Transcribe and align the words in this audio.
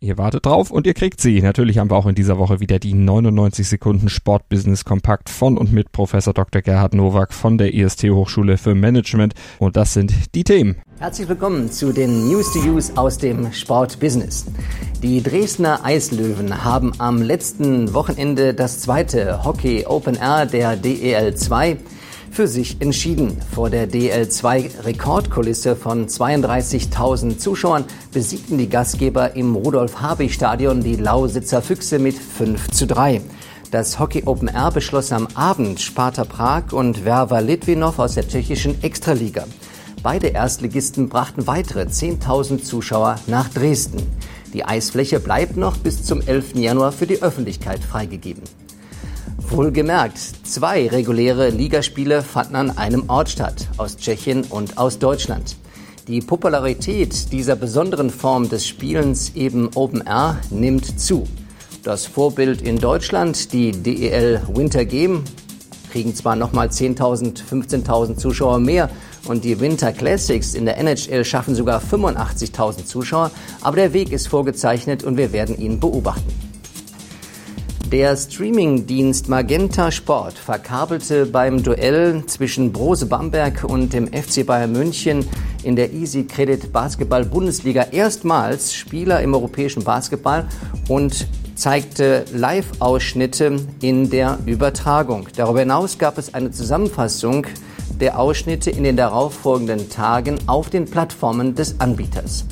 Ihr 0.00 0.16
wartet 0.16 0.46
drauf 0.46 0.70
und 0.70 0.86
ihr 0.86 0.94
kriegt 0.94 1.20
sie. 1.20 1.42
Natürlich 1.42 1.78
haben 1.78 1.90
wir 1.90 1.96
auch 1.96 2.06
in 2.06 2.14
dieser 2.14 2.38
Woche 2.38 2.60
wieder 2.60 2.78
die 2.78 2.94
99 2.94 3.66
Sekunden 3.66 4.08
Sportbusiness 4.08 4.84
Kompakt 4.84 5.28
von 5.28 5.58
und 5.58 5.72
mit 5.72 5.90
Professor 5.90 6.32
Dr. 6.32 6.62
Gerhard 6.62 6.94
Nowak 6.94 7.34
von 7.34 7.58
der 7.58 7.74
IST 7.74 8.04
Hochschule 8.04 8.58
für 8.58 8.76
Management. 8.76 9.34
Und 9.58 9.76
das 9.76 9.94
sind 9.94 10.36
die 10.36 10.44
Themen. 10.44 10.76
Herzlich 11.00 11.28
willkommen 11.28 11.72
zu 11.72 11.92
den 11.92 12.28
News 12.28 12.52
to 12.52 12.60
Use 12.60 12.92
aus 12.94 13.18
dem 13.18 13.52
Sportbusiness. 13.52 14.46
Die 15.02 15.20
Dresdner 15.20 15.84
Eislöwen 15.84 16.62
haben 16.62 16.92
am 16.98 17.20
letzten 17.20 17.92
Wochenende 17.92 18.54
das 18.54 18.78
zweite 18.78 19.42
Hockey 19.42 19.84
Open 19.84 20.14
Air 20.14 20.46
der 20.46 20.76
DEL 20.76 21.34
2 21.34 21.76
für 22.30 22.48
sich 22.48 22.80
entschieden. 22.80 23.36
Vor 23.54 23.70
der 23.70 23.88
DL2-Rekordkulisse 23.88 25.76
von 25.76 26.06
32.000 26.06 27.38
Zuschauern 27.38 27.84
besiegten 28.12 28.58
die 28.58 28.68
Gastgeber 28.68 29.36
im 29.36 29.54
Rudolf-Habich-Stadion 29.54 30.82
die 30.82 30.96
Lausitzer 30.96 31.62
Füchse 31.62 31.98
mit 31.98 32.16
5 32.16 32.70
zu 32.70 32.86
3. 32.86 33.20
Das 33.70 33.98
Hockey 33.98 34.22
Open 34.24 34.48
Air 34.48 34.70
beschloss 34.70 35.12
am 35.12 35.28
Abend 35.34 35.80
Sparta 35.80 36.24
Prag 36.24 36.72
und 36.72 37.04
Werver 37.04 37.42
Litvinov 37.42 37.98
aus 37.98 38.14
der 38.14 38.26
tschechischen 38.26 38.82
Extraliga. 38.82 39.44
Beide 40.02 40.28
Erstligisten 40.28 41.08
brachten 41.08 41.46
weitere 41.46 41.82
10.000 41.82 42.62
Zuschauer 42.62 43.16
nach 43.26 43.48
Dresden. 43.48 44.02
Die 44.54 44.64
Eisfläche 44.64 45.20
bleibt 45.20 45.56
noch 45.56 45.76
bis 45.76 46.02
zum 46.04 46.22
11. 46.22 46.54
Januar 46.54 46.92
für 46.92 47.06
die 47.06 47.20
Öffentlichkeit 47.20 47.80
freigegeben. 47.80 48.42
Wohlgemerkt, 49.50 50.18
zwei 50.44 50.88
reguläre 50.88 51.48
Ligaspiele 51.48 52.22
fanden 52.22 52.56
an 52.56 52.76
einem 52.76 53.08
Ort 53.08 53.30
statt, 53.30 53.68
aus 53.76 53.96
Tschechien 53.96 54.44
und 54.44 54.76
aus 54.78 54.98
Deutschland. 54.98 55.56
Die 56.06 56.20
Popularität 56.20 57.32
dieser 57.32 57.56
besonderen 57.56 58.10
Form 58.10 58.48
des 58.48 58.66
Spielens, 58.66 59.32
eben 59.34 59.70
Open 59.74 60.02
Air, 60.06 60.38
nimmt 60.50 61.00
zu. 61.00 61.26
Das 61.82 62.06
Vorbild 62.06 62.62
in 62.62 62.78
Deutschland, 62.78 63.52
die 63.52 63.72
DEL 63.72 64.42
Winter 64.52 64.84
Game, 64.84 65.24
kriegen 65.90 66.14
zwar 66.14 66.36
nochmal 66.36 66.68
10.000, 66.68 67.42
15.000 67.42 68.16
Zuschauer 68.16 68.58
mehr 68.58 68.90
und 69.26 69.44
die 69.44 69.58
Winter 69.60 69.92
Classics 69.92 70.54
in 70.54 70.66
der 70.66 70.78
NHL 70.78 71.24
schaffen 71.24 71.54
sogar 71.54 71.80
85.000 71.80 72.84
Zuschauer, 72.84 73.30
aber 73.62 73.76
der 73.76 73.92
Weg 73.92 74.12
ist 74.12 74.28
vorgezeichnet 74.28 75.04
und 75.04 75.16
wir 75.16 75.32
werden 75.32 75.58
ihn 75.58 75.80
beobachten. 75.80 76.47
Der 77.92 78.14
Streamingdienst 78.14 79.30
Magenta 79.30 79.90
Sport 79.90 80.34
verkabelte 80.34 81.24
beim 81.24 81.62
Duell 81.62 82.22
zwischen 82.26 82.70
Brose 82.70 83.06
Bamberg 83.06 83.64
und 83.64 83.94
dem 83.94 84.08
FC 84.08 84.44
Bayern 84.44 84.72
München 84.72 85.26
in 85.62 85.74
der 85.74 85.94
Easy 85.94 86.24
Credit 86.24 86.70
Basketball 86.70 87.24
Bundesliga 87.24 87.86
erstmals 87.90 88.74
Spieler 88.74 89.22
im 89.22 89.32
europäischen 89.32 89.84
Basketball 89.84 90.46
und 90.88 91.28
zeigte 91.54 92.26
Live-Ausschnitte 92.34 93.56
in 93.80 94.10
der 94.10 94.38
Übertragung. 94.44 95.26
Darüber 95.34 95.60
hinaus 95.60 95.96
gab 95.96 96.18
es 96.18 96.34
eine 96.34 96.50
Zusammenfassung 96.50 97.46
der 97.98 98.18
Ausschnitte 98.20 98.70
in 98.70 98.84
den 98.84 98.98
darauffolgenden 98.98 99.88
Tagen 99.88 100.38
auf 100.46 100.68
den 100.68 100.84
Plattformen 100.84 101.54
des 101.54 101.80
Anbieters. 101.80 102.44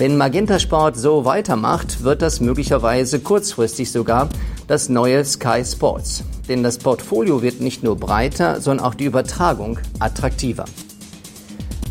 Wenn 0.00 0.16
Magenta 0.16 0.58
Sport 0.58 0.96
so 0.96 1.26
weitermacht, 1.26 2.02
wird 2.02 2.22
das 2.22 2.40
möglicherweise 2.40 3.20
kurzfristig 3.20 3.92
sogar 3.92 4.30
das 4.66 4.88
neue 4.88 5.22
Sky 5.26 5.62
Sports. 5.62 6.24
Denn 6.48 6.62
das 6.62 6.78
Portfolio 6.78 7.42
wird 7.42 7.60
nicht 7.60 7.82
nur 7.82 7.96
breiter, 7.96 8.62
sondern 8.62 8.86
auch 8.86 8.94
die 8.94 9.04
Übertragung 9.04 9.78
attraktiver. 9.98 10.64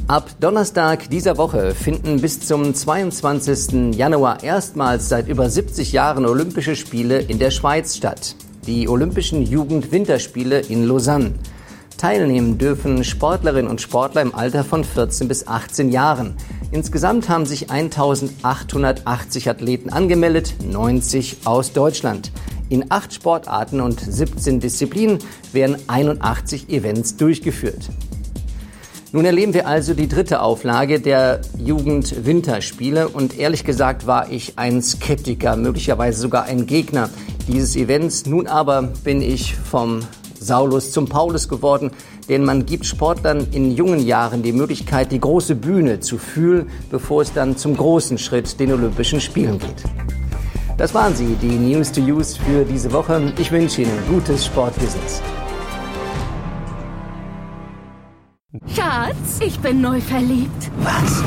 Ab 0.07 0.27
Donnerstag 0.39 1.11
dieser 1.11 1.37
Woche 1.37 1.75
finden 1.75 2.19
bis 2.19 2.39
zum 2.39 2.73
22. 2.73 3.95
Januar 3.95 4.41
erstmals 4.41 5.07
seit 5.07 5.27
über 5.27 5.47
70 5.47 5.91
Jahren 5.91 6.25
Olympische 6.25 6.75
Spiele 6.75 7.19
in 7.19 7.37
der 7.37 7.51
Schweiz 7.51 7.95
statt. 7.95 8.35
Die 8.65 8.89
Olympischen 8.89 9.43
Jugend-Winterspiele 9.43 10.61
in 10.61 10.85
Lausanne. 10.85 11.35
Teilnehmen 11.99 12.57
dürfen 12.57 13.03
Sportlerinnen 13.03 13.69
und 13.69 13.81
Sportler 13.81 14.21
im 14.21 14.33
Alter 14.33 14.63
von 14.63 14.85
14 14.85 15.27
bis 15.27 15.45
18 15.45 15.91
Jahren. 15.91 16.37
Insgesamt 16.71 17.29
haben 17.29 17.47
sich 17.47 17.71
1880 17.71 19.49
Athleten 19.49 19.89
angemeldet, 19.89 20.53
90 20.63 21.37
aus 21.45 21.73
Deutschland. 21.73 22.31
In 22.69 22.85
acht 22.89 23.11
Sportarten 23.11 23.81
und 23.81 23.99
17 23.99 24.59
Disziplinen 24.59 25.17
werden 25.51 25.77
81 25.87 26.69
Events 26.69 27.17
durchgeführt. 27.17 27.89
Nun 29.11 29.25
erleben 29.25 29.55
wir 29.55 29.67
also 29.67 29.95
die 29.95 30.07
dritte 30.07 30.43
Auflage 30.43 30.99
der 30.99 31.41
Jugend-Winterspiele 31.57 33.09
und 33.09 33.39
ehrlich 33.39 33.63
gesagt 33.63 34.05
war 34.05 34.31
ich 34.31 34.59
ein 34.59 34.83
Skeptiker, 34.83 35.55
möglicherweise 35.55 36.21
sogar 36.21 36.43
ein 36.43 36.67
Gegner 36.67 37.09
dieses 37.47 37.75
Events. 37.75 38.27
Nun 38.27 38.45
aber 38.45 38.83
bin 39.03 39.23
ich 39.23 39.55
vom 39.55 40.01
Saulus 40.39 40.91
zum 40.91 41.07
Paulus 41.07 41.47
geworden, 41.47 41.91
denn 42.27 42.45
man 42.45 42.65
gibt 42.65 42.85
Sportlern 42.85 43.47
in 43.51 43.71
jungen 43.71 43.99
Jahren 43.99 44.43
die 44.43 44.53
Möglichkeit, 44.53 45.11
die 45.11 45.19
große 45.19 45.55
Bühne 45.55 45.99
zu 45.99 46.17
fühlen, 46.17 46.69
bevor 46.89 47.21
es 47.21 47.33
dann 47.33 47.57
zum 47.57 47.75
großen 47.75 48.17
Schritt, 48.17 48.59
den 48.59 48.73
Olympischen 48.73 49.21
Spielen 49.21 49.59
geht. 49.59 49.83
Das 50.77 50.93
waren 50.93 51.13
sie, 51.13 51.35
die 51.41 51.47
News 51.47 51.91
to 51.91 51.99
Use 51.99 52.39
für 52.39 52.63
diese 52.63 52.91
Woche. 52.93 53.33
Ich 53.37 53.51
wünsche 53.51 53.81
Ihnen 53.81 53.99
gutes 54.07 54.45
Sportbusiness. 54.45 55.21
Schatz, 58.73 59.39
ich 59.41 59.59
bin 59.59 59.81
neu 59.81 59.99
verliebt. 59.99 60.71
Was? 60.77 61.21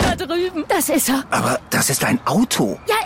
Da 0.00 0.16
drüben. 0.16 0.64
Das 0.68 0.88
ist 0.88 1.08
er. 1.08 1.22
Aber 1.30 1.60
das 1.70 1.90
ist 1.90 2.04
ein 2.04 2.18
Auto. 2.26 2.76
Ja, 2.88 2.96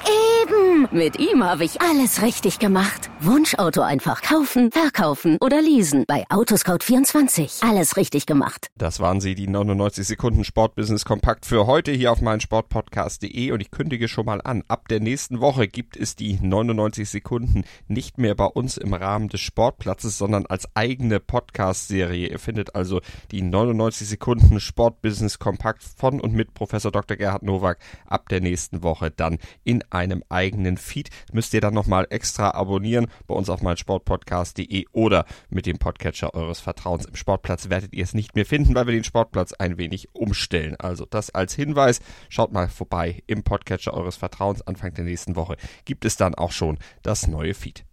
eben. 0.42 0.88
Mit 0.90 1.18
ihm 1.18 1.44
habe 1.44 1.64
ich 1.64 1.80
alles 1.80 2.22
richtig 2.22 2.58
gemacht. 2.58 3.10
Wunschauto 3.24 3.82
einfach 3.82 4.20
kaufen, 4.20 4.72
verkaufen 4.72 5.38
oder 5.40 5.62
leasen. 5.62 6.06
Bei 6.08 6.26
Autoscout24. 6.26 7.64
Alles 7.64 7.96
richtig 7.96 8.26
gemacht. 8.26 8.66
Das 8.76 8.98
waren 8.98 9.20
sie, 9.20 9.36
die 9.36 9.46
99 9.46 10.04
Sekunden 10.08 10.42
Sportbusiness 10.42 11.04
Kompakt 11.04 11.46
für 11.46 11.68
heute 11.68 11.92
hier 11.92 12.10
auf 12.10 12.20
meinen 12.20 12.40
Sportpodcast.de 12.40 13.52
und 13.52 13.60
ich 13.60 13.70
kündige 13.70 14.08
schon 14.08 14.26
mal 14.26 14.40
an, 14.42 14.64
ab 14.66 14.88
der 14.88 14.98
nächsten 14.98 15.40
Woche 15.40 15.68
gibt 15.68 15.96
es 15.96 16.16
die 16.16 16.36
99 16.40 17.08
Sekunden 17.08 17.62
nicht 17.86 18.18
mehr 18.18 18.34
bei 18.34 18.46
uns 18.46 18.76
im 18.76 18.92
Rahmen 18.92 19.28
des 19.28 19.40
Sportplatzes, 19.40 20.18
sondern 20.18 20.46
als 20.46 20.68
eigene 20.74 21.20
Podcast-Serie. 21.20 22.26
Ihr 22.28 22.40
findet 22.40 22.74
also 22.74 23.00
die 23.30 23.42
99 23.42 24.08
Sekunden 24.08 24.58
Sportbusiness 24.58 25.38
Kompakt 25.38 25.84
von 25.84 26.20
und 26.20 26.32
mit 26.32 26.54
Professor 26.54 26.90
Dr. 26.90 27.16
Gerhard 27.16 27.44
Nowak 27.44 27.78
ab 28.04 28.28
der 28.30 28.40
nächsten 28.40 28.82
Woche 28.82 29.12
dann 29.12 29.38
in 29.62 29.84
einem 29.90 30.24
eigenen 30.28 30.76
Feed. 30.76 31.10
Müsst 31.32 31.54
ihr 31.54 31.60
dann 31.60 31.74
nochmal 31.74 32.08
extra 32.10 32.50
abonnieren 32.50 33.06
bei 33.26 33.34
uns 33.34 33.48
auf 33.48 33.62
meinsportpodcast.de 33.62 34.86
oder 34.92 35.24
mit 35.50 35.66
dem 35.66 35.78
Podcatcher 35.78 36.34
eures 36.34 36.60
Vertrauens. 36.60 37.04
Im 37.04 37.14
Sportplatz 37.14 37.68
werdet 37.68 37.92
ihr 37.94 38.04
es 38.04 38.14
nicht 38.14 38.34
mehr 38.34 38.46
finden, 38.46 38.74
weil 38.74 38.86
wir 38.86 38.94
den 38.94 39.04
Sportplatz 39.04 39.52
ein 39.52 39.78
wenig 39.78 40.14
umstellen. 40.14 40.76
Also 40.78 41.06
das 41.06 41.30
als 41.30 41.54
Hinweis. 41.54 42.00
Schaut 42.28 42.52
mal 42.52 42.68
vorbei 42.68 43.22
im 43.26 43.42
Podcatcher 43.42 43.94
eures 43.94 44.16
Vertrauens. 44.16 44.62
Anfang 44.62 44.94
der 44.94 45.04
nächsten 45.04 45.36
Woche 45.36 45.56
gibt 45.84 46.04
es 46.04 46.16
dann 46.16 46.34
auch 46.34 46.52
schon 46.52 46.78
das 47.02 47.26
neue 47.26 47.54
Feed. 47.54 47.84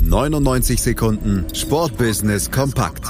99 0.00 0.80
Sekunden 0.80 1.46
Sportbusiness 1.54 2.50
kompakt 2.50 3.04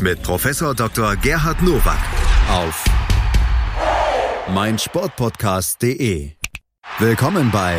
mit 0.00 0.22
Professor 0.22 0.74
Dr. 0.74 1.16
Gerhard 1.16 1.62
Nowak 1.62 1.98
auf 2.50 2.84
meinsportpodcast.de. 4.52 6.32
Willkommen 6.98 7.50
bei 7.50 7.78